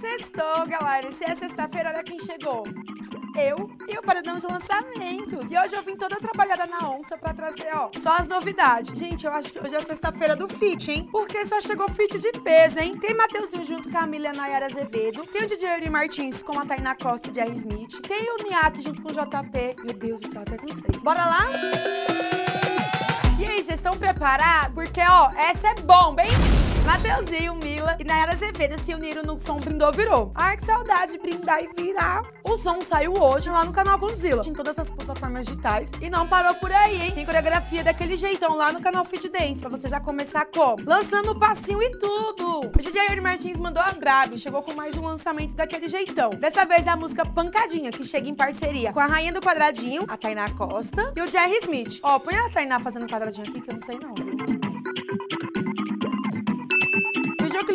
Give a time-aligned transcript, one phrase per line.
[0.00, 1.10] Sextou, galera.
[1.10, 2.64] Se é sexta-feira, olha quem chegou.
[3.34, 5.50] Eu e o Paredão de Lançamentos.
[5.50, 8.98] E hoje eu vim toda trabalhada na onça pra trazer, ó, só as novidades.
[8.98, 11.08] Gente, eu acho que hoje é sexta-feira do fit, hein?
[11.10, 12.96] Porque só chegou fit de peso, hein?
[12.98, 15.26] Tem Mateuzinho junto com a Camila Nayara Azevedo.
[15.26, 18.00] Tem o DJ Yuri Martins com a Tainá Costa e Jerry Smith.
[18.00, 19.76] Tem o Niak junto com o JP.
[19.82, 21.00] Meu Deus do céu, até cansei.
[21.02, 21.50] Bora lá?
[23.38, 24.74] E aí, vocês estão preparados?
[24.74, 26.65] Porque, ó, essa é bomba, hein?
[26.86, 30.30] Mateuzinho, Mila e Nayara Azevedo se uniram no som Brindou Virou.
[30.36, 32.22] Ai, que saudade de brindar e virar.
[32.44, 35.90] O som saiu hoje lá no canal Godzilla, em todas as plataformas digitais.
[36.00, 37.12] E não parou por aí, hein?
[37.12, 40.84] Tem coreografia daquele jeitão lá no canal Fit Dance, pra você já começar como?
[40.86, 42.60] Lançando o passinho e tudo.
[42.60, 46.30] O DJ Yuri Martins mandou a grave, chegou com mais um lançamento daquele jeitão.
[46.30, 50.04] Dessa vez é a música Pancadinha, que chega em parceria com a Rainha do Quadradinho,
[50.06, 51.98] a Tainá Costa, e o Jerry Smith.
[52.04, 54.65] Ó, põe a Tainá fazendo quadradinho aqui, que eu não sei não, viu?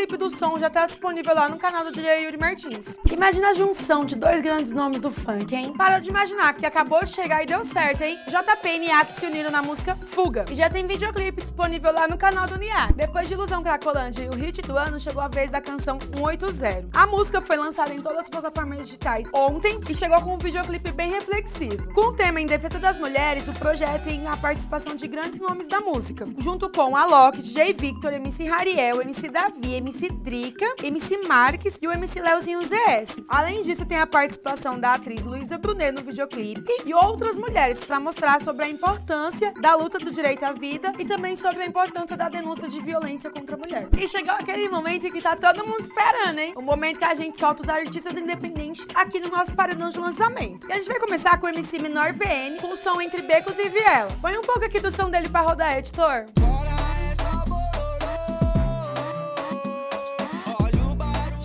[0.00, 2.98] Videoclipe do som já tá disponível lá no canal do DJ Yuri Martins.
[3.10, 5.74] Imagina a junção de dois grandes nomes do funk, hein?
[5.76, 8.18] Para de imaginar que acabou de chegar e deu certo, hein?
[8.26, 10.46] JP e Niak se uniram na música Fuga.
[10.50, 12.94] E já tem videoclipe disponível lá no canal do Niak.
[12.94, 16.88] Depois de Ilusão Cracolândia e o hit do ano, chegou a vez da canção 180.
[16.94, 20.92] A música foi lançada em todas as plataformas digitais ontem e chegou com um videoclipe
[20.92, 21.92] bem reflexivo.
[21.92, 25.66] Com o tema em defesa das mulheres, o projeto tem a participação de grandes nomes
[25.68, 31.78] da música, junto com Alok, DJ Victor, MC Rariel, MC Davi, MC Drica, MC Marques
[31.82, 33.20] e o MC Leozinho ZS.
[33.28, 37.98] Além disso, tem a participação da atriz Luísa Brunet no videoclipe e outras mulheres para
[37.98, 42.16] mostrar sobre a importância da luta do direito à vida e também sobre a importância
[42.16, 43.88] da denúncia de violência contra a mulher.
[43.98, 46.52] E chegou aquele momento em que tá todo mundo esperando, hein?
[46.56, 50.68] O momento que a gente solta os artistas independentes aqui no nosso paredão de lançamento.
[50.68, 53.58] E a gente vai começar com o MC Menor VN, com o som entre becos
[53.58, 54.10] e viela.
[54.22, 56.49] Põe um pouco aqui do som dele para rodar, editor.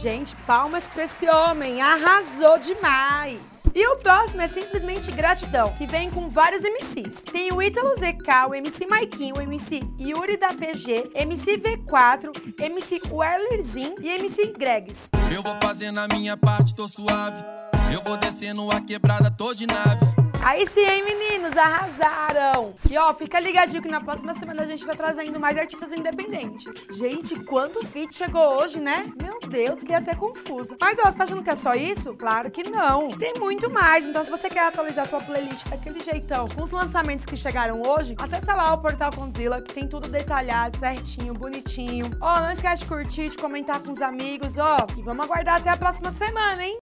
[0.06, 3.39] Gente, palmas pra esse homem, arrasou demais!
[3.73, 7.23] E o próximo é simplesmente Gratidão, que vem com vários MCs.
[7.23, 13.02] Tem o Ítalo ZK, o MC Maikinho, o MC Yuri da PG, MC V4, MC
[13.10, 15.10] Werlerzinho e MC Gregs.
[15.33, 17.44] Eu vou fazendo a minha parte, tô suave.
[17.92, 20.14] Eu vou descendo a quebrada, tô de nave.
[20.45, 21.58] Aí sim, hein, meninos?
[21.58, 22.76] Arrasaram!
[22.88, 26.86] E ó, fica ligadinho que na próxima semana a gente tá trazendo mais artistas independentes.
[26.95, 29.11] Gente, quanto feat chegou hoje, né?
[29.20, 30.78] Meu Deus, fiquei até confusa.
[30.80, 32.14] Mas ó, você tá achando que é só isso?
[32.14, 33.10] Claro que não.
[33.10, 34.06] Tem muito mais.
[34.06, 38.16] Então, se você quer atualizar sua playlist daquele jeitão, com os lançamentos que chegaram hoje,
[38.20, 42.12] acessa lá o portal Conzilla, que tem tudo detalhado, certinho, bonitinho.
[42.22, 44.77] Ó, não esquece de curtir, de comentar com os amigos, ó.
[44.95, 46.73] E vamos aguardar até a próxima semana, hein?